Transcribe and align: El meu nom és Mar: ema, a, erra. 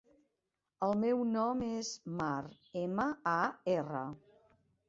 El 0.87 0.93
meu 1.01 1.21
nom 1.33 1.61
és 1.67 1.91
Mar: 2.21 2.31
ema, 2.85 3.09
a, 3.33 3.39
erra. 3.79 4.05